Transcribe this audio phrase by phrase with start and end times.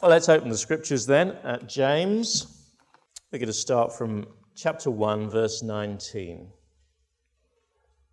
[0.00, 2.62] Well, let's open the scriptures then at James.
[3.32, 6.52] We're going to start from chapter 1, verse 19.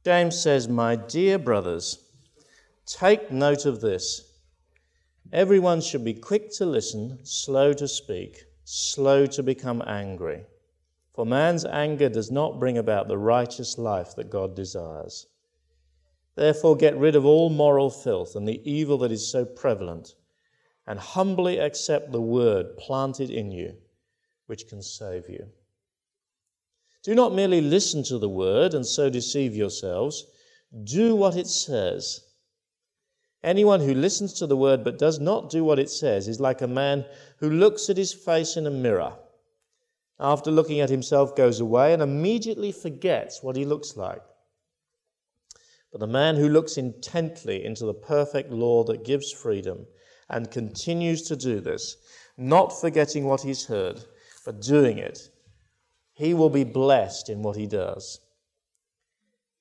[0.04, 2.00] James says, My dear brothers,
[2.88, 4.34] take note of this.
[5.32, 10.44] Everyone should be quick to listen, slow to speak, slow to become angry.
[11.14, 15.28] For man's anger does not bring about the righteous life that God desires.
[16.34, 20.16] Therefore, get rid of all moral filth and the evil that is so prevalent
[20.88, 23.76] and humbly accept the word planted in you,
[24.46, 25.48] which can save you.
[27.04, 30.26] Do not merely listen to the word and so deceive yourselves.
[30.84, 32.22] Do what it says.
[33.44, 36.62] Anyone who listens to the word but does not do what it says is like
[36.62, 37.06] a man
[37.38, 39.14] who looks at his face in a mirror.
[40.20, 44.24] After looking at himself, goes away and immediately forgets what he looks like.
[45.92, 49.86] But the man who looks intently into the perfect law that gives freedom
[50.30, 51.98] and continues to do this,
[52.38, 54.02] not forgetting what he's heard,
[54.46, 55.30] but doing it,
[56.14, 58.20] he will be blessed in what he does.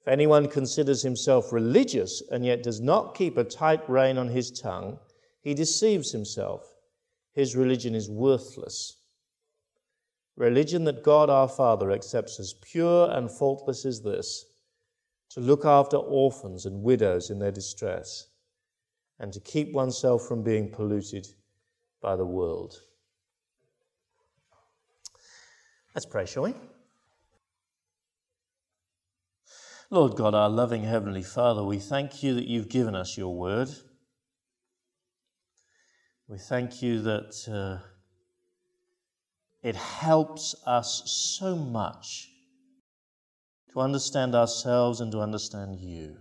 [0.01, 4.51] If anyone considers himself religious and yet does not keep a tight rein on his
[4.51, 4.99] tongue,
[5.43, 6.75] he deceives himself.
[7.33, 8.97] His religion is worthless.
[10.37, 14.45] Religion that God our Father accepts as pure and faultless is this
[15.31, 18.29] to look after orphans and widows in their distress
[19.19, 21.27] and to keep oneself from being polluted
[22.01, 22.81] by the world.
[25.95, 26.55] Let's pray, shall we?
[29.91, 33.69] Lord God, our loving Heavenly Father, we thank you that you've given us your word.
[36.27, 37.87] We thank you that uh,
[39.63, 41.03] it helps us
[41.39, 42.29] so much
[43.73, 46.17] to understand ourselves and to understand you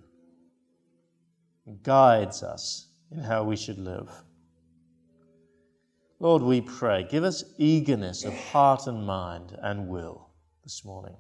[1.84, 4.10] guides us in how we should live.
[6.20, 10.30] Lord, we pray, give us eagerness of heart and mind and will
[10.64, 11.16] this morning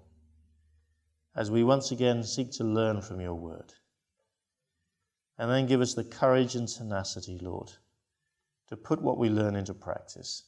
[1.35, 3.73] as we once again seek to learn from your word.
[5.37, 7.71] And then give us the courage and tenacity, Lord,
[8.69, 10.43] to put what we learn into practice.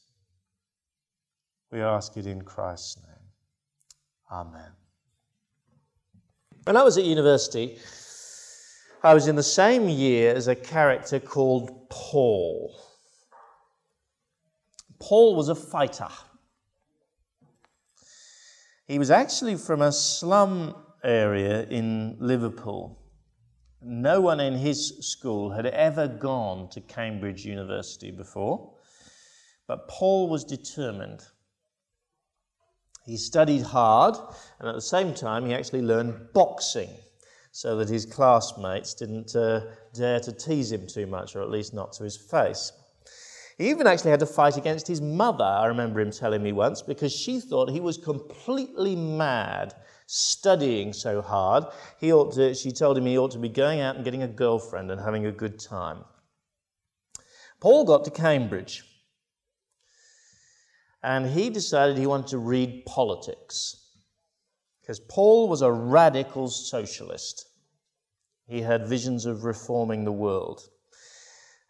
[1.72, 3.32] We ask it in Christ's name.
[4.32, 4.72] Amen.
[6.66, 7.78] When I was at university,
[9.06, 12.76] I was in the same year as a character called Paul.
[15.00, 16.08] Paul was a fighter.
[18.88, 20.74] He was actually from a slum
[21.04, 23.00] area in Liverpool.
[23.80, 28.74] No one in his school had ever gone to Cambridge University before,
[29.68, 31.22] but Paul was determined.
[33.06, 34.16] He studied hard,
[34.60, 36.90] and at the same time, he actually learned boxing
[37.56, 39.62] so that his classmates didn't uh,
[39.94, 42.74] dare to tease him too much, or at least not to his face.
[43.58, 46.82] He even actually had to fight against his mother, I remember him telling me once,
[46.82, 49.74] because she thought he was completely mad
[50.06, 51.64] studying so hard.
[51.98, 54.28] He ought to, she told him he ought to be going out and getting a
[54.28, 56.04] girlfriend and having a good time.
[57.62, 58.84] Paul got to Cambridge
[61.02, 63.85] and he decided he wanted to read politics.
[64.86, 67.48] Because Paul was a radical socialist.
[68.48, 70.70] He had visions of reforming the world.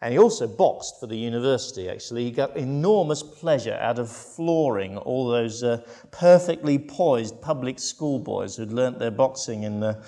[0.01, 2.25] And he also boxed for the university, actually.
[2.25, 5.81] He got enormous pleasure out of flooring all those uh,
[6.11, 10.03] perfectly poised public schoolboys who'd learnt their boxing in uh,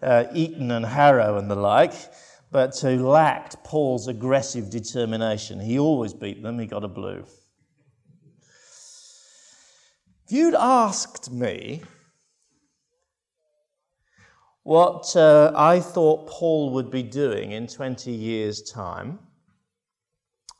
[0.00, 1.92] uh, Eton and Harrow and the like,
[2.50, 5.60] but who lacked Paul's aggressive determination.
[5.60, 7.26] He always beat them, he got a blue.
[10.24, 11.82] If you'd asked me
[14.64, 19.18] what uh, I thought Paul would be doing in 20 years' time,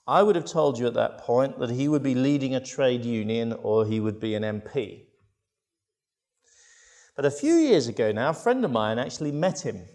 [0.07, 3.05] I would have told you at that point that he would be leading a trade
[3.05, 5.07] union or he would be an MP.
[7.17, 9.87] But a few years ago now, a friend of mine actually met him.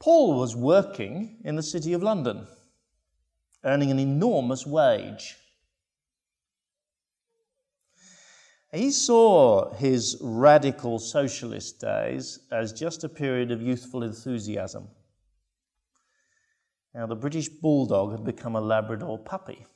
[0.00, 2.48] Paul was working in the City of London,
[3.64, 5.36] earning an enormous wage.
[8.72, 14.88] He saw his radical socialist days as just a period of youthful enthusiasm.
[16.94, 19.66] Now, the British Bulldog had become a Labrador puppy.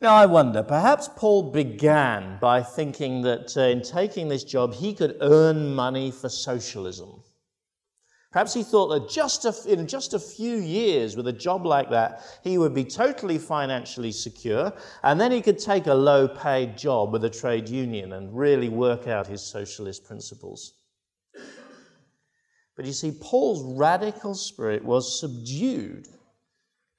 [0.00, 4.92] Now, I wonder, perhaps Paul began by thinking that uh, in taking this job, he
[4.92, 7.22] could earn money for socialism.
[8.34, 11.88] Perhaps he thought that just a, in just a few years with a job like
[11.90, 14.72] that, he would be totally financially secure,
[15.04, 18.68] and then he could take a low paid job with a trade union and really
[18.68, 20.72] work out his socialist principles.
[22.74, 26.08] But you see, Paul's radical spirit was subdued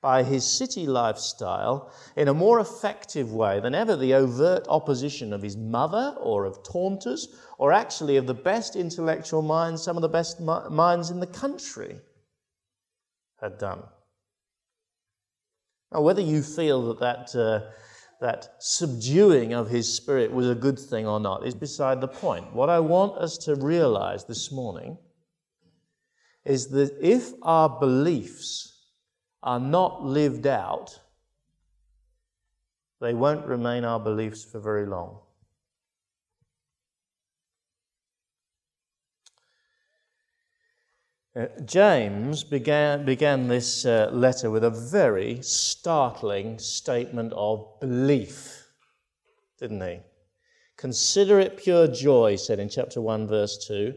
[0.06, 5.42] by his city lifestyle in a more effective way than ever the overt opposition of
[5.42, 10.07] his mother or of taunters or actually of the best intellectual minds, some of the
[10.07, 11.98] best minds in the country
[13.42, 13.81] had done.
[15.92, 17.72] Now, whether you feel that that, uh,
[18.22, 22.54] that subduing of his spirit was a good thing or not is beside the point.
[22.54, 25.00] What I want us to realize this morning
[26.46, 28.74] is that if our beliefs
[29.46, 31.00] are not lived out,
[33.00, 35.20] they won't remain our beliefs for very long.
[41.36, 48.70] Uh, James began, began this uh, letter with a very startling statement of belief,
[49.60, 50.00] didn't he?
[50.78, 53.94] Consider it pure joy, he said in chapter 1, verse 2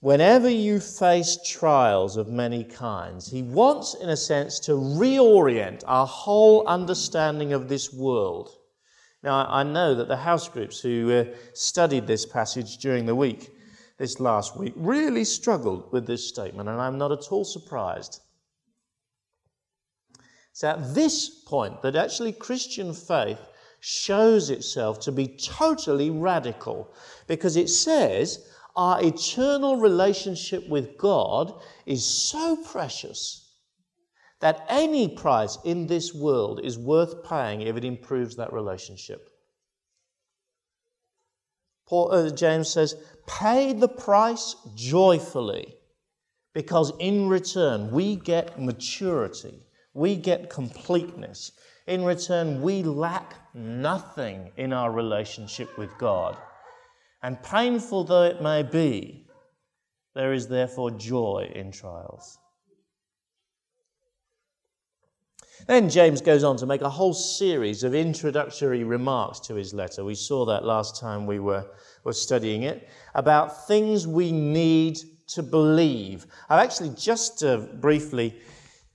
[0.00, 6.06] whenever you face trials of many kinds, he wants, in a sense, to reorient our
[6.06, 8.50] whole understanding of this world.
[9.22, 13.50] Now, I know that the house groups who uh, studied this passage during the week,
[13.98, 18.20] this last week, really struggled with this statement, and I'm not at all surprised.
[20.52, 23.40] It's at this point that actually Christian faith
[23.80, 26.92] shows itself to be totally radical
[27.26, 28.44] because it says,
[28.78, 31.52] our eternal relationship with God
[31.84, 33.56] is so precious
[34.40, 39.30] that any price in this world is worth paying if it improves that relationship.
[41.88, 42.94] Paul, uh, James says,
[43.26, 45.74] pay the price joyfully
[46.54, 49.58] because in return we get maturity,
[49.92, 51.50] we get completeness.
[51.88, 56.36] In return, we lack nothing in our relationship with God.
[57.22, 59.26] And painful though it may be,
[60.14, 62.38] there is therefore joy in trials.
[65.66, 70.04] Then James goes on to make a whole series of introductory remarks to his letter.
[70.04, 71.66] We saw that last time we were,
[72.04, 74.98] were studying it about things we need
[75.28, 76.26] to believe.
[76.48, 78.36] I've actually just uh, briefly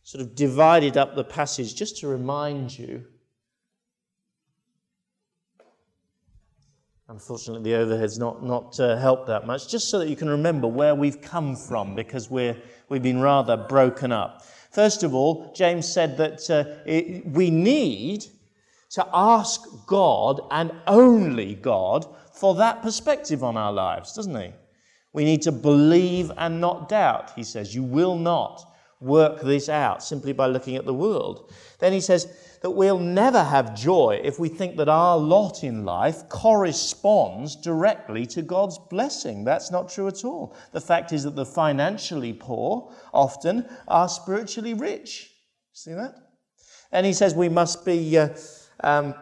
[0.03, 3.05] sort of divided up the passage just to remind you
[7.13, 10.67] Unfortunately, the overhead's not, not uh, helped that much, just so that you can remember
[10.67, 12.57] where we've come from, because we're,
[12.89, 14.43] we've been rather broken up.
[14.71, 18.25] First of all, James said that uh, it, we need
[18.89, 24.51] to ask God and only God for that perspective on our lives, doesn't he?
[25.13, 27.75] We need to believe and not doubt, he says.
[27.75, 28.72] You will not
[29.03, 31.51] work this out simply by looking at the world.
[31.79, 32.27] Then he says,
[32.63, 38.25] that we'll never have joy if we think that our lot in life corresponds directly
[38.25, 39.43] to God's blessing.
[39.43, 40.55] That's not true at all.
[40.71, 45.29] The fact is that the financially poor often are spiritually rich.
[45.73, 46.15] See that?
[46.93, 48.29] And he says we must be uh,
[48.81, 49.13] um,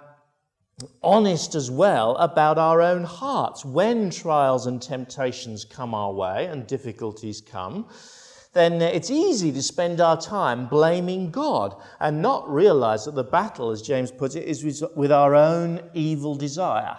[1.01, 3.65] honest as well about our own hearts.
[3.65, 7.89] When trials and temptations come our way and difficulties come,
[8.53, 13.71] then it's easy to spend our time blaming God and not realize that the battle,
[13.71, 16.98] as James puts it, is with our own evil desire.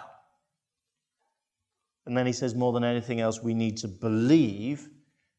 [2.05, 4.89] And then he says, more than anything else, we need to believe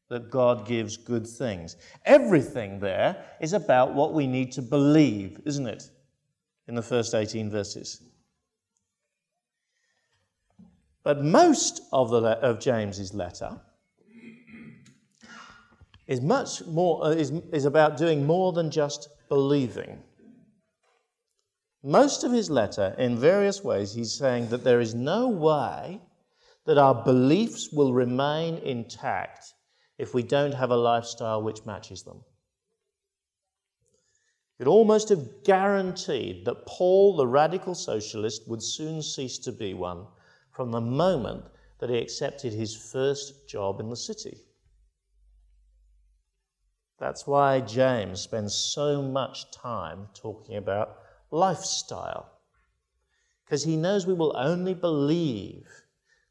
[0.09, 1.75] that God gives good things.
[2.05, 5.83] Everything there is about what we need to believe, isn't it?
[6.67, 8.01] In the first 18 verses.
[11.03, 13.59] But most of, the, of James's letter
[16.07, 20.01] is much more uh, is, is about doing more than just believing.
[21.83, 26.01] Most of his letter, in various ways, he's saying that there is no way
[26.65, 29.53] that our beliefs will remain intact
[29.97, 32.23] if we don't have a lifestyle which matches them.
[34.57, 40.07] It almost have guaranteed that Paul, the radical socialist, would soon cease to be one
[40.51, 41.43] from the moment
[41.79, 44.44] that he accepted his first job in the city.
[46.99, 50.97] That's why James spends so much time talking about
[51.29, 52.31] lifestyle.
[53.45, 55.67] Because he knows we will only believe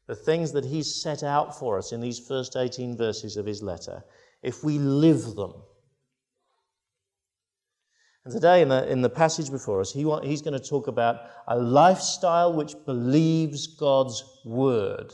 [0.07, 3.61] the things that he's set out for us in these first 18 verses of his
[3.61, 4.03] letter
[4.41, 5.53] if we live them.
[8.23, 10.87] And today, in the, in the passage before us, he want, he's going to talk
[10.87, 15.13] about a lifestyle which believes God's word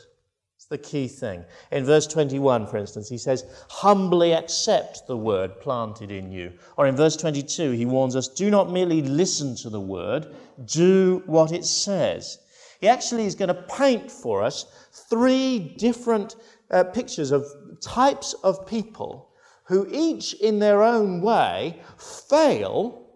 [0.71, 1.45] the key thing.
[1.69, 6.53] In verse 21, for instance, he says, humbly accept the word planted in you.
[6.77, 10.33] Or in verse 22, he warns us, do not merely listen to the word,
[10.65, 12.39] do what it says.
[12.79, 14.65] He actually is going to paint for us
[15.09, 16.37] three different
[16.71, 17.45] uh, pictures of
[17.81, 19.29] types of people
[19.65, 23.09] who each in their own way fail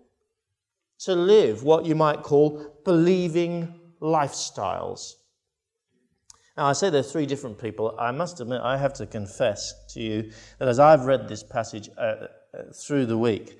[1.00, 5.14] to live what you might call believing lifestyles.
[6.58, 7.96] Now, I say there are three different people.
[8.00, 11.90] I must admit, I have to confess to you that as I've read this passage
[11.98, 12.28] uh, uh,
[12.74, 13.60] through the week,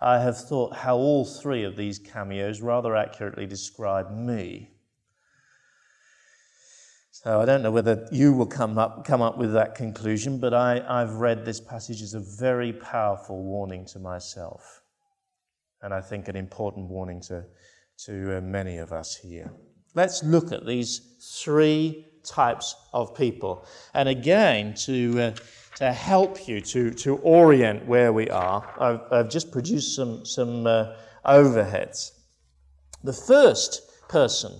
[0.00, 4.70] I have thought how all three of these cameos rather accurately describe me.
[7.10, 10.54] So I don't know whether you will come up, come up with that conclusion, but
[10.54, 14.82] I, I've read this passage as a very powerful warning to myself.
[15.82, 17.44] And I think an important warning to,
[18.04, 19.50] to uh, many of us here.
[19.94, 21.00] Let's look at these
[21.42, 23.66] three types of people.
[23.94, 25.34] And again, to, uh,
[25.76, 30.66] to help you to, to orient where we are, I've, I've just produced some, some
[30.66, 32.10] uh, overheads.
[33.04, 34.58] The first person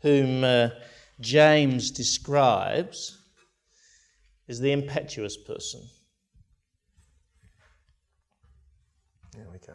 [0.00, 0.68] whom uh,
[1.20, 3.18] James describes
[4.46, 5.82] is the impetuous person.
[9.34, 9.74] There we go.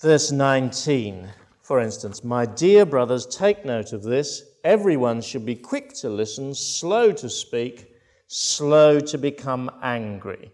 [0.00, 1.28] Verse 19,
[1.62, 4.42] for instance, My dear brothers, take note of this.
[4.64, 7.94] Everyone should be quick to listen, slow to speak,
[8.28, 10.52] slow to become angry.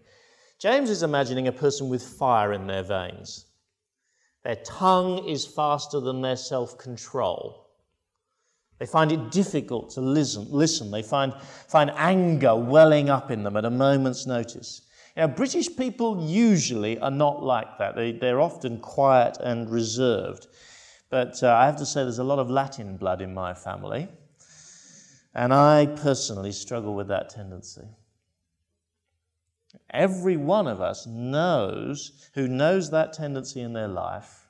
[0.59, 3.47] James is imagining a person with fire in their veins.
[4.45, 7.67] Their tongue is faster than their self control.
[8.79, 10.47] They find it difficult to listen.
[10.51, 10.91] listen.
[10.91, 11.35] They find,
[11.69, 14.83] find anger welling up in them at a moment's notice.
[15.17, 17.97] Know, British people usually are not like that.
[17.97, 20.47] They, they're often quiet and reserved.
[21.11, 24.09] But uh, I have to say, there's a lot of Latin blood in my family.
[25.35, 27.89] And I personally struggle with that tendency.
[29.91, 34.49] Every one of us knows, who knows that tendency in their life,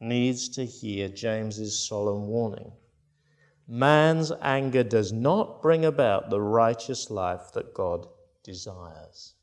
[0.00, 2.72] needs to hear James's solemn warning.
[3.66, 8.06] Man's anger does not bring about the righteous life that God
[8.42, 9.34] desires.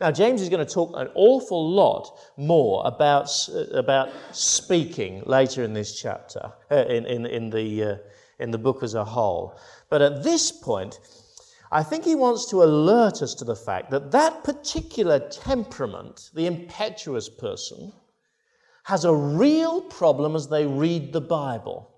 [0.00, 3.30] Now, James is going to talk an awful lot more about,
[3.72, 7.96] about speaking later in this chapter, uh, in, in, in, the, uh,
[8.38, 9.58] in the book as a whole.
[9.88, 11.00] But at this point,
[11.72, 16.46] I think he wants to alert us to the fact that that particular temperament, the
[16.46, 17.92] impetuous person,
[18.84, 21.90] has a real problem as they read the Bible.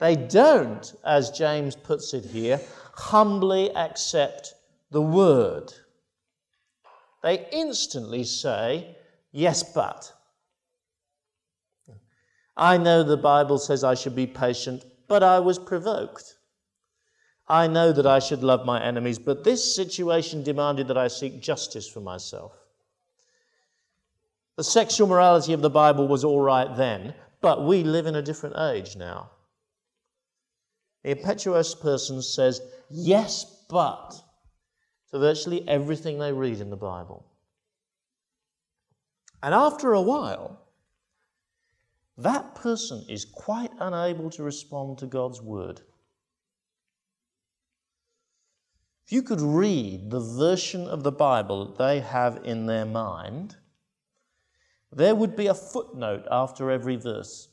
[0.00, 2.60] They don't, as James puts it here,
[2.94, 4.54] humbly accept
[4.94, 5.72] the word.
[7.22, 8.96] They instantly say,
[9.32, 10.12] Yes, but.
[12.56, 16.36] I know the Bible says I should be patient, but I was provoked.
[17.48, 21.42] I know that I should love my enemies, but this situation demanded that I seek
[21.42, 22.52] justice for myself.
[24.56, 28.22] The sexual morality of the Bible was all right then, but we live in a
[28.22, 29.30] different age now.
[31.02, 34.22] The impetuous person says, yes, but,
[35.18, 37.24] virtually everything they read in the Bible.
[39.42, 40.60] And after a while,
[42.16, 45.80] that person is quite unable to respond to God's word.
[49.04, 53.56] If you could read the version of the Bible that they have in their mind,
[54.90, 57.48] there would be a footnote after every verse.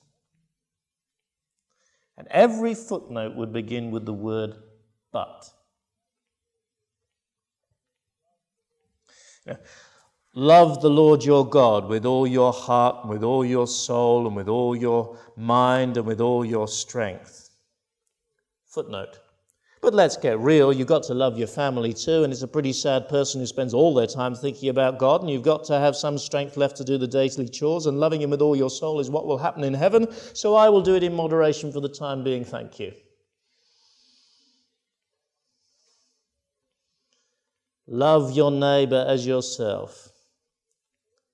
[2.18, 4.56] And every footnote would begin with the word
[5.12, 5.50] but.
[10.34, 14.48] Love the Lord your God with all your heart, with all your soul, and with
[14.48, 17.50] all your mind, and with all your strength.
[18.68, 19.20] Footnote.
[19.82, 20.72] But let's get real.
[20.72, 23.74] You've got to love your family too, and it's a pretty sad person who spends
[23.74, 26.86] all their time thinking about God, and you've got to have some strength left to
[26.86, 29.64] do the daily chores, and loving Him with all your soul is what will happen
[29.64, 30.08] in heaven.
[30.34, 32.46] So I will do it in moderation for the time being.
[32.46, 32.94] Thank you.
[37.88, 40.10] Love your neighbor as yourself.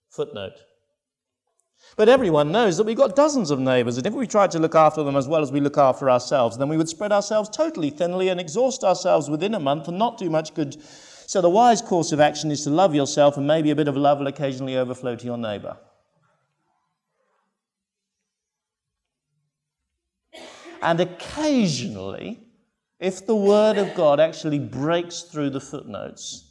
[0.10, 0.54] Footnote.
[1.96, 4.76] But everyone knows that we've got dozens of neighbours, and if we tried to look
[4.76, 7.90] after them as well as we look after ourselves, then we would spread ourselves totally
[7.90, 10.76] thinly and exhaust ourselves within a month and not do much good.
[10.82, 13.98] So the wise course of action is to love yourself, and maybe a bit of
[13.98, 15.78] love will occasionally overflow to your neighbour.
[20.82, 22.47] And occasionally,
[23.00, 26.44] if the Word of God actually breaks through the footnotes,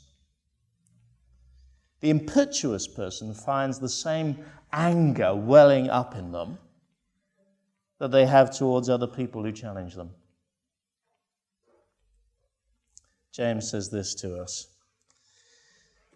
[2.00, 6.58] the impetuous person finds the same anger welling up in them
[7.98, 10.10] that they have towards other people who challenge them.
[13.32, 14.68] James says this to us.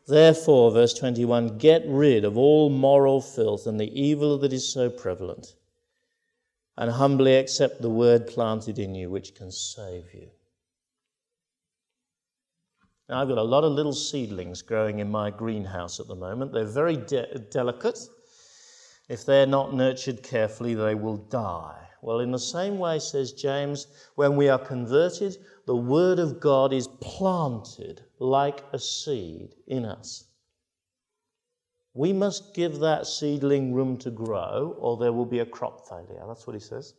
[0.07, 4.91] Therefore, verse 21 get rid of all moral filth and the evil that is so
[4.91, 5.55] prevalent.
[6.77, 10.29] And humbly accept the word planted in you, which can save you.
[13.09, 16.53] Now, I've got a lot of little seedlings growing in my greenhouse at the moment.
[16.53, 17.99] They're very de- delicate.
[19.09, 21.89] If they're not nurtured carefully, they will die.
[22.03, 25.37] Well, in the same way, says James, when we are converted,
[25.67, 30.30] the Word of God is planted like a seed in us.
[31.95, 36.23] We must give that seedling room to grow, or there will be a crop failure.
[36.27, 36.95] That's what he says.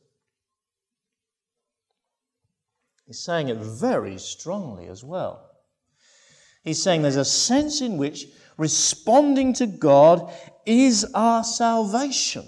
[3.06, 5.50] He's saying it very strongly as well.
[6.64, 10.32] He's saying there's a sense in which responding to God
[10.66, 12.46] is our salvation.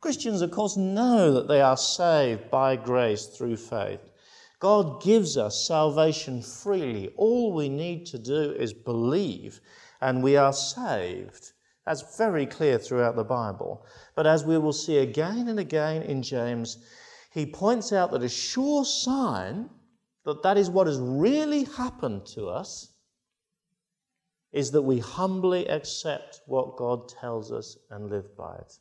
[0.00, 4.00] Christians, of course, know that they are saved by grace through faith.
[4.58, 7.08] God gives us salvation freely.
[7.16, 9.60] All we need to do is believe,
[10.04, 11.52] and we are saved.
[11.86, 13.86] That's very clear throughout the Bible.
[14.14, 16.76] But as we will see again and again in James,
[17.32, 19.70] he points out that a sure sign
[20.26, 22.92] that that is what has really happened to us
[24.52, 28.74] is that we humbly accept what God tells us and live by it.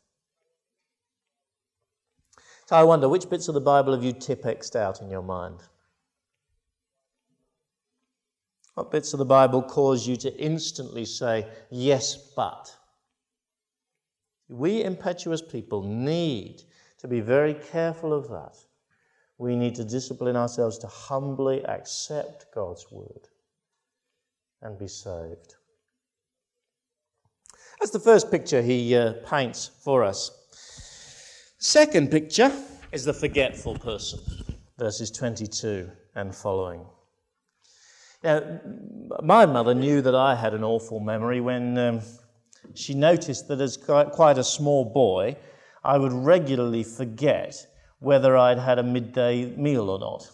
[2.65, 5.61] So I wonder, which bits of the Bible have you tipexed out in your mind?
[8.75, 12.75] What bits of the Bible cause you to instantly say, yes, but?
[14.49, 16.63] We impetuous people need
[16.99, 18.55] to be very careful of that
[19.37, 23.27] we need to discipline ourselves to humbly accept God's word
[24.61, 25.55] and be saved.
[27.79, 30.31] That's the first picture he uh, paints for us.
[31.59, 32.51] Second picture
[32.91, 34.19] is the forgetful person,
[34.77, 36.85] verses 22 and following.
[38.23, 38.41] Now,
[39.21, 42.01] my mother knew that I had an awful memory when um,
[42.73, 45.35] she noticed that as quite a small boy,
[45.83, 47.67] I would regularly forget
[47.99, 50.29] whether I'd had a midday meal or not.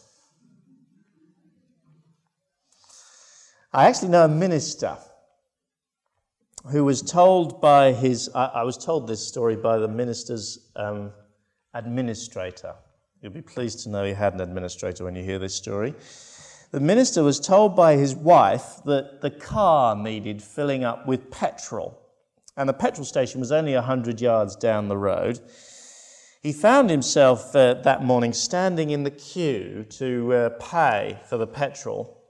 [3.74, 4.98] I actually know a minister
[6.72, 11.12] who was told by his, I, I was told this story by the minister's um,
[11.74, 12.76] administrator.
[13.22, 15.94] You'll be pleased to know he had an administrator when you hear this story.
[16.72, 22.00] The minister was told by his wife that the car needed filling up with petrol,
[22.56, 25.40] and the petrol station was only 100 yards down the road.
[26.44, 31.48] He found himself uh, that morning standing in the queue to uh, pay for the
[31.48, 32.24] petrol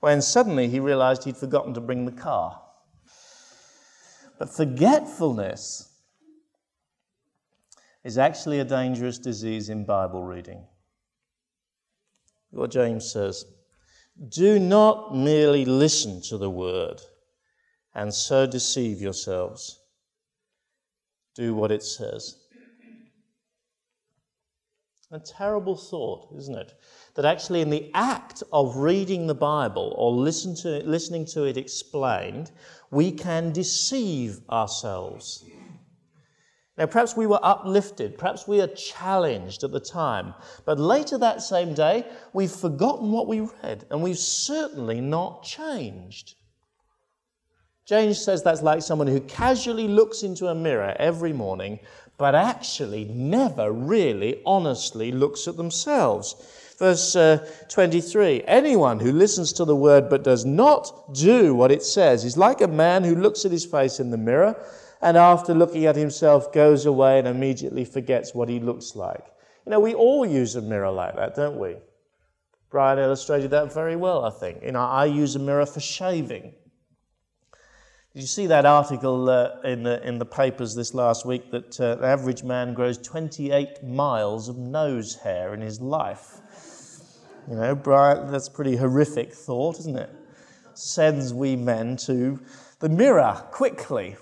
[0.00, 2.62] when suddenly he realized he'd forgotten to bring the car.
[4.38, 5.92] But forgetfulness
[8.04, 10.64] is actually a dangerous disease in Bible reading.
[12.50, 13.44] What James says
[14.28, 17.00] do not merely listen to the word
[17.94, 19.80] and so deceive yourselves.
[21.36, 22.36] Do what it says.
[25.10, 26.74] A terrible thought, isn't it?
[27.14, 31.44] That actually, in the act of reading the Bible or listen to it, listening to
[31.44, 32.50] it explained,
[32.90, 35.44] we can deceive ourselves.
[36.78, 40.32] Now, perhaps we were uplifted, perhaps we are challenged at the time,
[40.64, 46.36] but later that same day, we've forgotten what we read and we've certainly not changed.
[47.84, 51.80] James says that's like someone who casually looks into a mirror every morning
[52.18, 56.34] but actually never really honestly looks at themselves.
[56.78, 61.82] Verse uh, 23 Anyone who listens to the word but does not do what it
[61.82, 64.54] says is like a man who looks at his face in the mirror
[65.00, 69.24] and after looking at himself goes away and immediately forgets what he looks like.
[69.64, 71.76] You know, we all use a mirror like that, don't we?
[72.70, 74.62] Brian illustrated that very well, I think.
[74.62, 76.54] You know, I use a mirror for shaving.
[78.14, 81.80] Did you see that article uh, in, the, in the papers this last week that
[81.80, 86.40] uh, the average man grows 28 miles of nose hair in his life?
[87.48, 90.10] You know, Brian, that's a pretty horrific thought, isn't it?
[90.74, 92.40] Sends we men to
[92.80, 94.16] the mirror quickly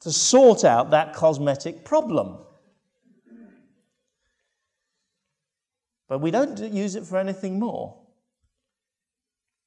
[0.00, 2.38] to sort out that cosmetic problem.
[6.08, 7.96] But we don't use it for anything more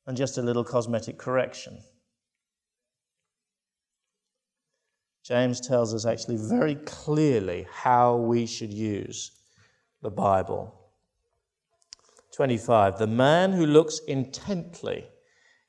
[0.06, 1.78] than just a little cosmetic correction.
[5.24, 9.32] James tells us actually very clearly how we should use
[10.02, 10.76] the Bible.
[12.36, 12.98] 25.
[12.98, 15.06] The man who looks intently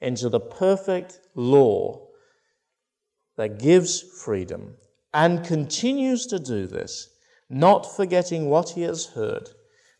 [0.01, 2.09] into the perfect law
[3.37, 4.75] that gives freedom
[5.13, 7.09] and continues to do this,
[7.49, 9.49] not forgetting what he has heard,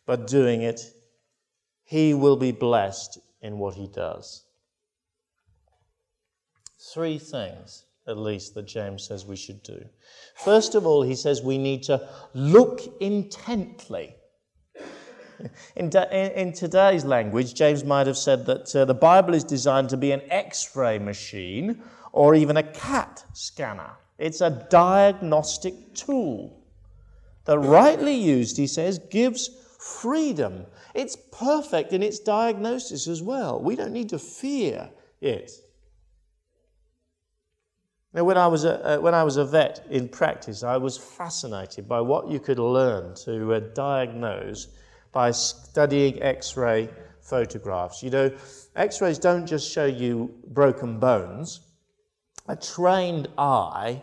[0.05, 0.81] but doing it,
[1.83, 4.45] he will be blessed in what he does.
[6.93, 9.83] Three things at least, that James says we should do.
[10.35, 14.15] First of all, he says we need to look intently.
[15.75, 19.97] In, in, today's language, James might have said that uh, the Bible is designed to
[19.97, 21.83] be an x ray machine
[22.15, 23.91] or even a CAT scanner.
[24.17, 26.63] It's a diagnostic tool
[27.43, 29.49] that, rightly used, he says, gives
[29.79, 30.65] freedom.
[30.93, 33.61] It's perfect in its diagnosis as well.
[33.61, 35.51] We don't need to fear it.
[38.13, 40.97] Now, when I, was a, uh, when I was a vet in practice, I was
[40.97, 44.69] fascinated by what you could learn to uh, diagnose
[45.11, 46.87] by studying X ray
[47.19, 48.01] photographs.
[48.01, 48.31] You know,
[48.77, 51.59] X rays don't just show you broken bones,
[52.47, 54.01] a trained eye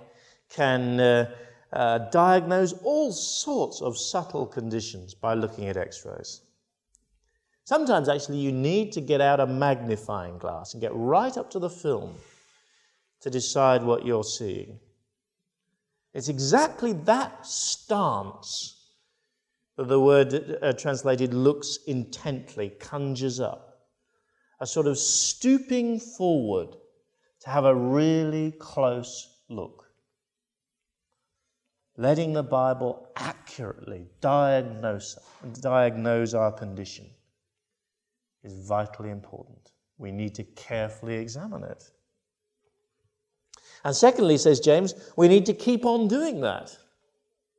[0.49, 1.31] can uh,
[1.73, 6.43] uh, diagnose all sorts of subtle conditions by looking at X rays.
[7.65, 11.59] Sometimes, actually, you need to get out a magnifying glass and get right up to
[11.59, 12.15] the film
[13.21, 14.81] to decide what you're seeing.
[16.13, 18.83] It's exactly that stance
[19.77, 23.87] that the word uh, translated looks intently conjures up.
[24.61, 26.77] A sort of stooping forward
[27.43, 29.91] to have a really close look.
[31.97, 35.19] Letting the Bible accurately diagnose,
[35.61, 37.07] diagnose our condition
[38.45, 39.73] is vitally important.
[39.99, 41.85] We need to carefully examine it.
[43.85, 46.77] And secondly, says James, we need to keep on doing that.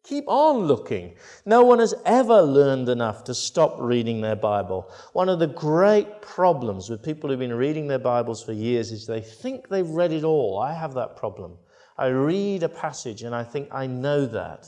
[0.04, 1.16] Keep on looking.
[1.46, 4.92] No one has ever learned enough to stop reading their Bible.
[5.14, 9.08] One of the great problems with people who've been reading their Bibles for years is
[9.08, 10.60] they think they've read it all.
[10.60, 11.58] I have that problem.
[11.98, 14.68] I read a passage and I think I know that.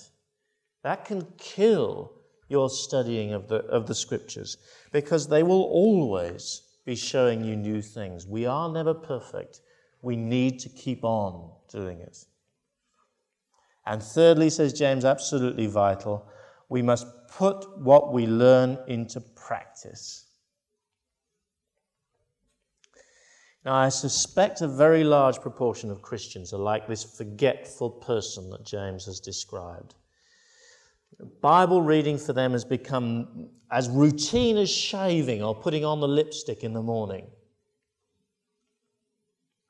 [0.83, 2.13] That can kill
[2.47, 4.57] your studying of the, of the scriptures
[4.91, 8.25] because they will always be showing you new things.
[8.25, 9.61] We are never perfect
[10.05, 12.25] we need to keep on doing it.
[13.85, 16.27] And thirdly, says James, absolutely vital,
[16.69, 20.25] we must put what we learn into practice.
[23.63, 28.63] Now, I suspect a very large proportion of Christians are like this forgetful person that
[28.63, 29.95] James has described.
[31.41, 36.63] Bible reading for them has become as routine as shaving or putting on the lipstick
[36.63, 37.27] in the morning.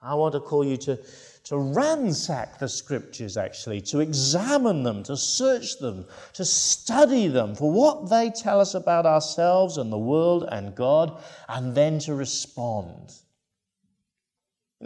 [0.02, 1.00] I want to call you to,
[1.46, 7.72] to ransack the scriptures, actually, to examine them, to search them, to study them for
[7.72, 13.14] what they tell us about ourselves and the world and God, and then to respond.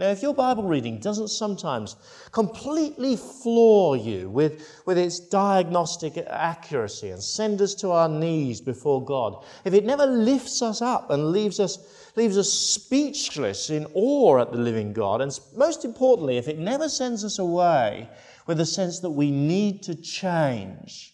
[0.00, 1.96] Now, if your Bible reading doesn't sometimes
[2.32, 9.04] completely floor you with, with its diagnostic accuracy and send us to our knees before
[9.04, 14.38] God, if it never lifts us up and leaves us leaves us speechless in awe
[14.38, 15.20] at the living God.
[15.20, 18.08] And most importantly, if it never sends us away
[18.46, 21.12] with a sense that we need to change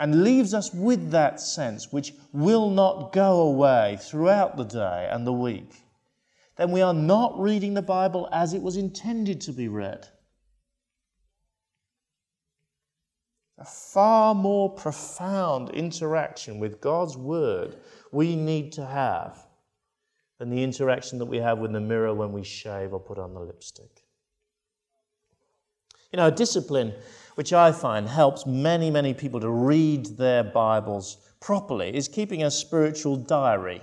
[0.00, 5.24] and leaves us with that sense which will not go away throughout the day and
[5.24, 5.84] the week,
[6.58, 10.08] then we are not reading the Bible as it was intended to be read.
[13.58, 17.76] A far more profound interaction with God's Word
[18.12, 19.46] we need to have
[20.38, 23.34] than the interaction that we have with the mirror when we shave or put on
[23.34, 24.04] the lipstick.
[26.12, 26.94] You know, a discipline
[27.34, 32.50] which I find helps many, many people to read their Bibles properly is keeping a
[32.50, 33.82] spiritual diary.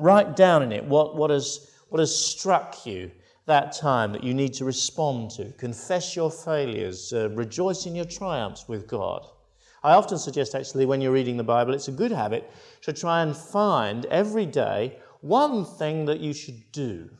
[0.00, 3.10] Write down in it what, what, has, what has struck you
[3.44, 5.52] that time that you need to respond to.
[5.58, 9.26] Confess your failures, uh, rejoice in your triumphs with God.
[9.82, 13.20] I often suggest, actually, when you're reading the Bible, it's a good habit to try
[13.20, 17.10] and find every day one thing that you should do.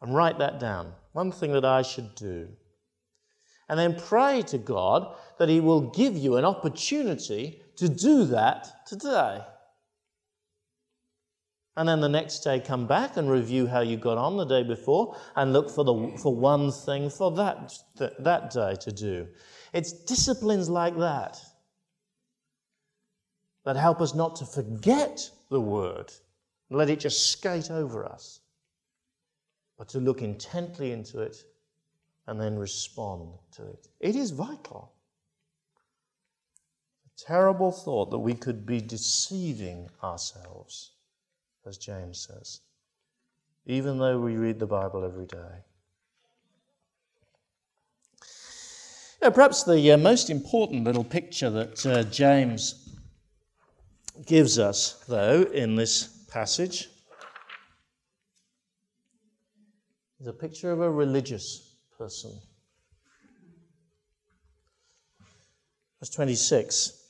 [0.00, 0.92] And write that down.
[1.12, 2.48] One thing that I should do.
[3.68, 8.84] And then pray to God that He will give you an opportunity to do that
[8.84, 9.42] today.
[11.76, 14.62] And then the next day, come back and review how you got on the day
[14.62, 17.72] before and look for, the, for one thing for that,
[18.18, 19.26] that day to do.
[19.72, 21.40] It's disciplines like that
[23.64, 26.12] that help us not to forget the word
[26.72, 28.40] let it just skate over us,
[29.76, 31.36] but to look intently into it
[32.26, 33.88] and then respond to it.
[34.00, 34.92] It is vital.
[37.06, 40.92] A terrible thought that we could be deceiving ourselves,
[41.66, 42.60] as James says,
[43.66, 45.64] even though we read the Bible every day.
[49.22, 52.96] Now, perhaps the uh, most important little picture that uh, James
[54.26, 56.88] gives us, though, in this passage
[60.20, 62.32] is a picture of a religious person.
[66.00, 67.01] Verse 26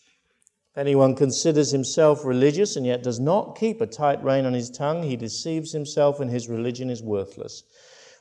[0.72, 4.70] If anyone considers himself religious and yet does not keep a tight rein on his
[4.70, 7.64] tongue, he deceives himself and his religion is worthless.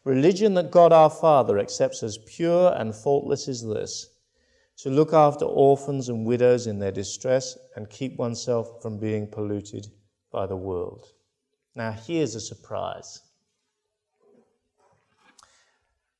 [0.04, 4.10] Religion that God our Father accepts as pure and faultless is this
[4.80, 9.88] to look after orphans and widows in their distress and keep oneself from being polluted
[10.30, 11.08] by the world.
[11.74, 13.22] Now, here's a surprise.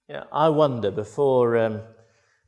[0.08, 1.82] You know, I wonder before um,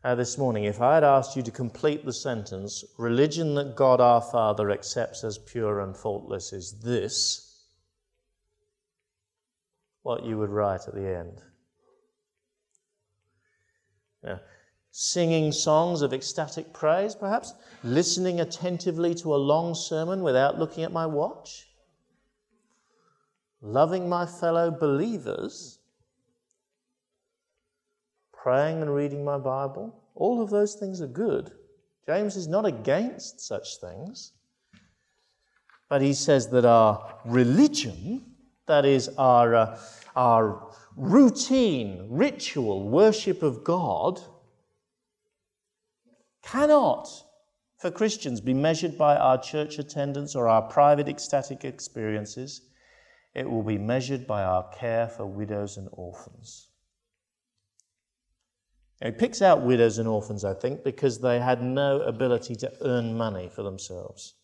[0.04, 4.02] uh, this morning if I had asked you to complete the sentence, religion that God
[4.02, 7.54] our Father accepts as pure and faultless is this,
[10.02, 11.42] what you would write at the end.
[14.24, 14.40] Yeah.
[14.92, 20.92] Singing songs of ecstatic praise, perhaps, listening attentively to a long sermon without looking at
[20.92, 21.68] my watch,
[23.62, 25.80] loving my fellow believers,
[28.44, 29.96] praying and reading my Bible.
[30.16, 31.54] All of those things are good.
[32.06, 34.34] James is not against such things.
[35.88, 38.26] But he says that our religion,
[38.66, 39.80] that is, our, uh,
[40.18, 44.20] our routine, ritual worship of God,
[46.42, 47.08] cannot,
[47.78, 52.68] for Christians, be measured by our church attendance or our private ecstatic experiences.
[53.34, 56.73] It will be measured by our care for widows and orphans.
[59.04, 63.18] He picks out widows and orphans, I think, because they had no ability to earn
[63.18, 64.36] money for themselves.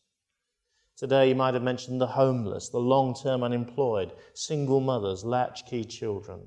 [0.98, 6.41] Today, you might have mentioned the homeless, the long term unemployed, single mothers, latchkey children.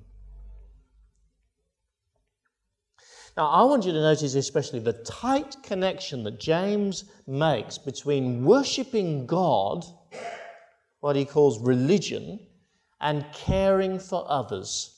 [3.34, 9.24] Now, I want you to notice especially the tight connection that James makes between worshipping
[9.24, 9.86] God,
[11.00, 12.40] what he calls religion,
[13.00, 14.91] and caring for others.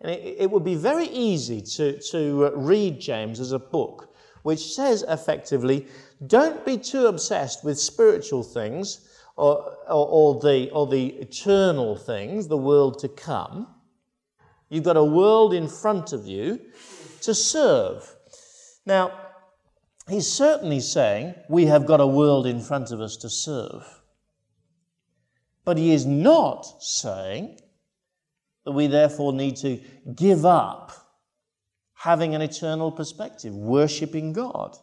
[0.00, 4.14] And it, it would be very easy to, to uh, read James as a book
[4.42, 5.88] which says effectively,
[6.28, 12.46] don't be too obsessed with spiritual things or, or, or, the, or the eternal things,
[12.46, 13.66] the world to come
[14.68, 16.60] You've got a world in front of you
[17.20, 18.16] to serve.
[18.84, 19.12] Now,
[20.08, 23.84] he's certainly saying we have got a world in front of us to serve.
[25.64, 27.58] But he is not saying
[28.66, 29.80] that we therefore need to
[30.14, 30.92] give up
[31.94, 34.76] having an eternal perspective, worshipping God.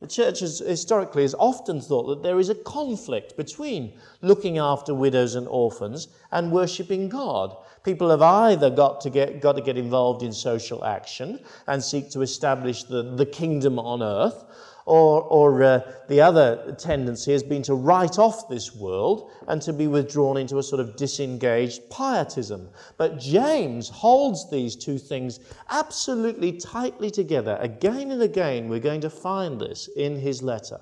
[0.00, 4.94] The church has, historically has often thought that there is a conflict between looking after
[4.94, 7.54] widows and orphans and worshipping God.
[7.84, 12.08] People have either got to get, got to get involved in social action and seek
[12.10, 14.44] to establish the, the kingdom on earth,
[14.86, 19.72] or, or uh, the other tendency has been to write off this world and to
[19.72, 22.68] be withdrawn into a sort of disengaged pietism.
[22.96, 25.40] But James holds these two things
[25.70, 27.58] absolutely tightly together.
[27.60, 30.80] Again and again, we're going to find this in his letter.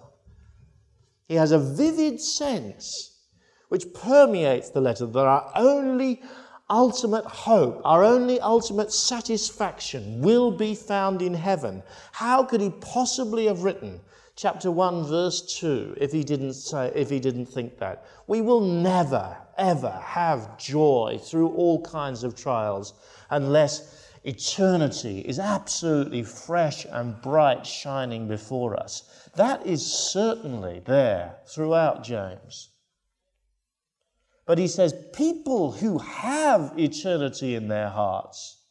[1.26, 3.14] He has a vivid sense
[3.68, 6.22] which permeates the letter that our only
[6.70, 11.82] ultimate hope, our only ultimate satisfaction will be found in heaven.
[12.12, 14.00] How could he possibly have written
[14.36, 18.04] chapter 1 verse 2 if he didn't say if he didn't think that?
[18.26, 22.94] We will never ever have joy through all kinds of trials
[23.30, 29.30] unless eternity is absolutely fresh and bright shining before us.
[29.36, 32.70] That is certainly there throughout James.
[34.48, 38.62] But he says, people who have eternity in their hearts,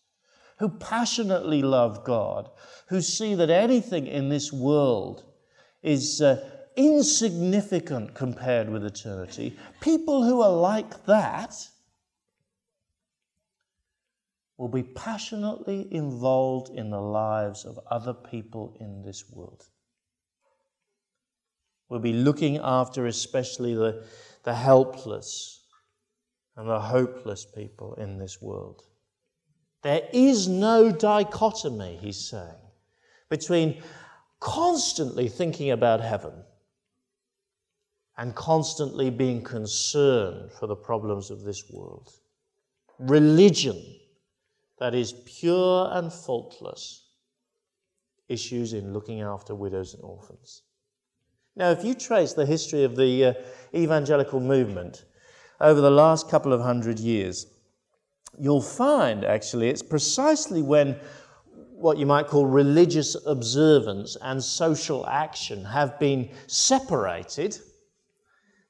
[0.58, 2.50] who passionately love God,
[2.88, 5.24] who see that anything in this world
[5.84, 6.44] is uh,
[6.76, 11.54] insignificant compared with eternity, people who are like that
[14.58, 19.68] will be passionately involved in the lives of other people in this world.
[21.88, 24.08] We'll be looking after especially the,
[24.42, 25.57] the helpless,
[26.58, 28.84] and the hopeless people in this world.
[29.84, 32.58] There is no dichotomy, he's saying,
[33.30, 33.82] between
[34.39, 36.34] constantly thinking about heaven
[38.17, 42.12] and constantly being concerned for the problems of this world.
[42.98, 43.80] Religion
[44.80, 47.06] that is pure and faultless
[48.30, 50.63] issues in looking after widows and orphans.
[51.56, 53.34] Now, if you trace the history of the uh,
[53.74, 55.06] evangelical movement,
[55.60, 57.48] over the last couple of hundred years,
[58.39, 61.00] you'll find actually it's precisely when
[61.78, 67.60] what you might call religious observance and social action have been separated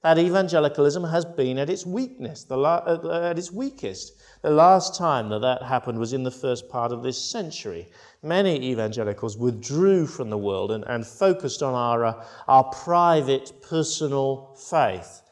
[0.04, 4.14] that evangelicalism has been at its weakness, at its weakest.
[4.42, 7.90] The last time that that happened was in the first part of this century.
[8.22, 14.56] Many evangelicals withdrew from the world and, and focused on our, uh, our private, personal
[14.56, 15.24] faith.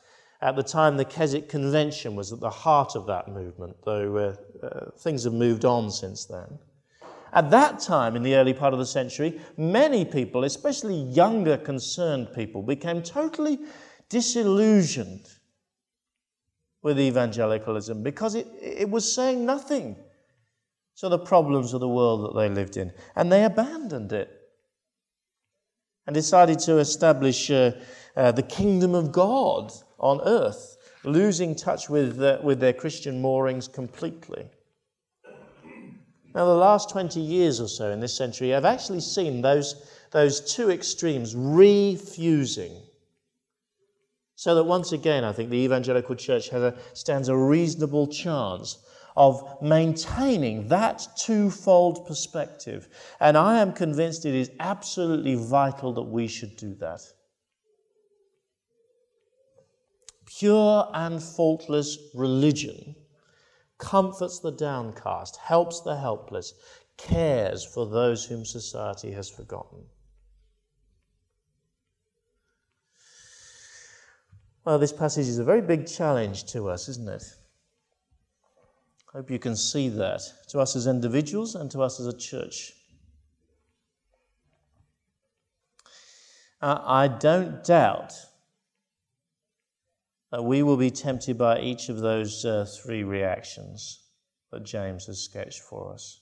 [0.45, 4.35] At the time, the Keswick Convention was at the heart of that movement, though uh,
[4.63, 6.59] uh, things have moved on since then.
[7.33, 12.27] At that time, in the early part of the century, many people, especially younger concerned
[12.35, 13.57] people, became totally
[14.07, 15.27] disillusioned
[16.83, 19.95] with evangelicalism because it, it was saying nothing
[20.97, 22.93] to the problems of the world that they lived in.
[23.15, 24.29] And they abandoned it
[26.05, 27.71] and decided to establish uh,
[28.15, 29.73] uh, the kingdom of God
[30.05, 34.47] on earth, losing touch with, with their Christian moorings completely.
[36.33, 40.53] Now, the last 20 years or so in this century I've actually seen those, those
[40.53, 42.73] two extremes refusing
[44.35, 48.79] so that once again, I think the evangelical church a, stands a reasonable chance
[49.15, 52.89] of maintaining that twofold perspective.
[53.21, 57.01] And I am convinced it is absolutely vital that we should do that.
[60.37, 62.95] Pure and faultless religion
[63.77, 66.53] comforts the downcast, helps the helpless,
[66.97, 69.85] cares for those whom society has forgotten.
[74.65, 77.23] Well, this passage is a very big challenge to us, isn't it?
[79.13, 82.17] I hope you can see that to us as individuals and to us as a
[82.17, 82.73] church.
[86.61, 88.13] Uh, I don't doubt
[90.31, 94.03] that we will be tempted by each of those uh, three reactions
[94.51, 96.21] that James has sketched for us.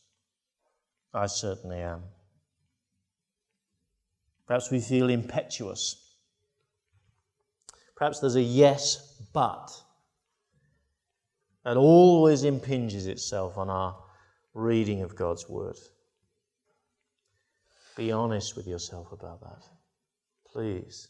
[1.13, 2.03] I certainly am.
[4.45, 6.03] Perhaps we feel impetuous
[7.95, 9.71] Perhaps there's a yes, but
[11.63, 13.95] that always impinges itself on our
[14.53, 15.77] reading of God's Word.
[17.95, 19.63] Be honest with yourself about that.
[20.51, 21.07] Please.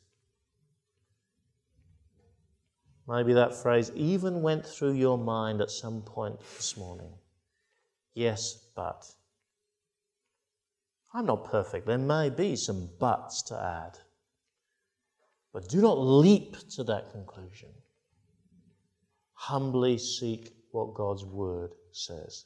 [3.08, 7.12] Maybe that phrase even went through your mind at some point this morning.
[8.14, 9.06] Yes, but.
[11.14, 11.86] I'm not perfect.
[11.86, 14.00] There may be some buts to add.
[15.52, 17.70] But do not leap to that conclusion.
[19.34, 22.46] Humbly seek what God's word says.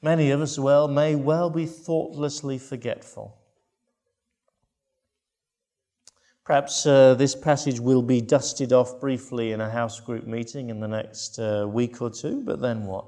[0.00, 3.37] Many of us, well, may well be thoughtlessly forgetful.
[6.48, 10.80] Perhaps uh, this passage will be dusted off briefly in a house group meeting in
[10.80, 13.04] the next uh, week or two, but then what?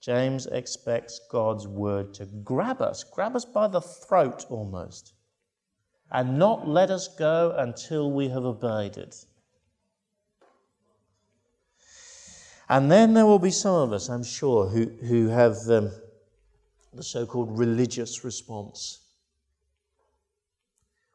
[0.00, 5.14] James expects God's word to grab us, grab us by the throat almost,
[6.12, 9.16] and not let us go until we have obeyed it.
[12.68, 15.90] And then there will be some of us, I'm sure, who, who have um,
[16.92, 19.00] the so called religious response,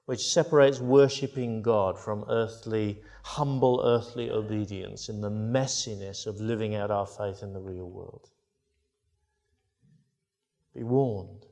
[0.05, 6.89] which separates worshipping God from earthly, humble earthly obedience in the messiness of living out
[6.89, 8.29] our faith in the real world.
[10.73, 11.45] Be warned.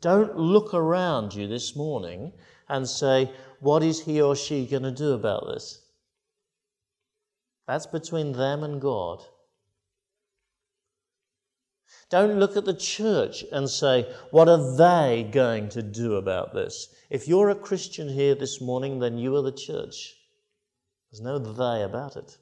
[0.00, 2.32] Don't look around you this morning
[2.68, 5.82] and say, What is he or she going to do about this?
[7.66, 9.24] That's between them and God.
[12.10, 16.88] Don't look at the church and say, What are they going to do about this?
[17.10, 20.14] If you're a Christian here this morning, then you are the church.
[21.10, 22.36] There's no they about it.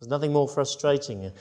[0.00, 1.32] There's nothing more frustrating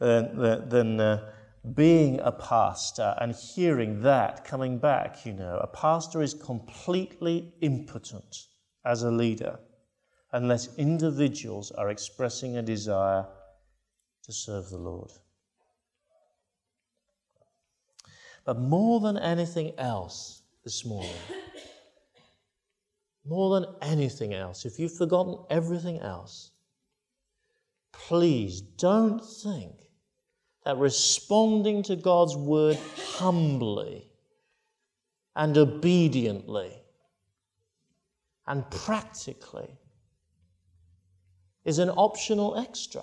[0.00, 0.22] uh,
[0.66, 1.30] than uh,
[1.74, 5.58] being a pastor and hearing that coming back, you know.
[5.62, 8.46] A pastor is completely impotent
[8.84, 9.58] as a leader
[10.32, 13.26] unless individuals are expressing a desire
[14.24, 15.10] to serve the Lord.
[18.44, 21.14] But more than anything else this morning,
[23.24, 26.50] more than anything else, if you've forgotten everything else,
[27.92, 29.74] please don't think
[30.64, 32.78] that responding to God's word
[33.16, 34.08] humbly
[35.36, 36.72] and obediently
[38.46, 39.78] and practically
[41.64, 43.02] is an optional extra.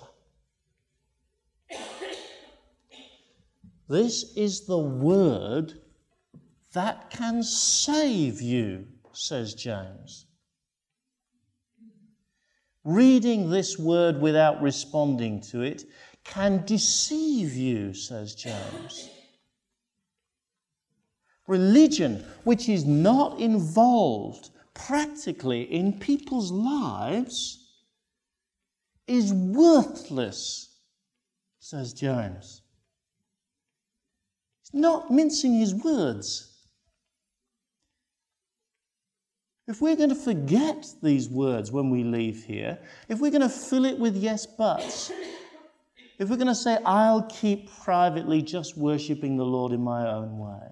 [3.90, 5.74] This is the word
[6.74, 10.26] that can save you, says James.
[12.84, 15.86] Reading this word without responding to it
[16.22, 19.10] can deceive you, says James.
[21.48, 27.72] Religion, which is not involved practically in people's lives,
[29.08, 30.78] is worthless,
[31.58, 32.62] says James.
[34.72, 36.46] Not mincing his words.
[39.66, 43.48] If we're going to forget these words when we leave here, if we're going to
[43.48, 45.12] fill it with yes buts,
[46.18, 50.38] if we're going to say, I'll keep privately just worshipping the Lord in my own
[50.38, 50.68] way,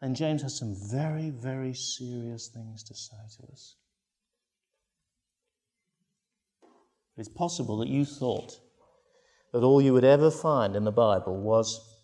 [0.00, 3.76] then James has some very, very serious things to say to us.
[7.16, 8.58] It's possible that you thought
[9.52, 11.96] that all you would ever find in the Bible was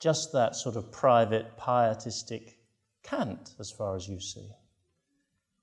[0.00, 2.58] just that sort of private, pietistic
[3.02, 4.48] cant, as far as you see.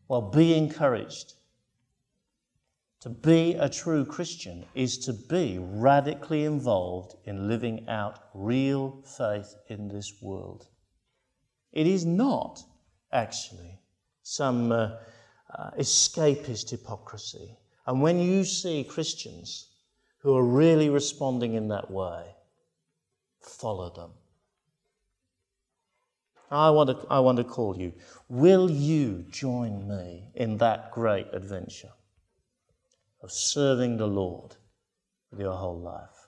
[0.07, 1.33] Well, be encouraged.
[3.01, 9.55] To be a true Christian is to be radically involved in living out real faith
[9.69, 10.67] in this world.
[11.71, 12.63] It is not
[13.11, 13.79] actually
[14.21, 14.97] some uh,
[15.57, 17.57] uh, escapist hypocrisy.
[17.87, 19.70] And when you see Christians
[20.21, 22.23] who are really responding in that way,
[23.39, 24.11] follow them.
[26.51, 27.93] I want, to, I want to call you.
[28.27, 31.93] Will you join me in that great adventure
[33.21, 34.57] of serving the Lord
[35.31, 36.20] with your whole life?